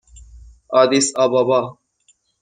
[0.81, 1.77] آدیس آبابا